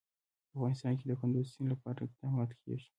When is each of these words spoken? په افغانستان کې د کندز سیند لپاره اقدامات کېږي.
په 0.47 0.51
افغانستان 0.57 0.93
کې 0.99 1.05
د 1.07 1.11
کندز 1.19 1.45
سیند 1.53 1.69
لپاره 1.73 1.99
اقدامات 2.01 2.49
کېږي. 2.61 2.87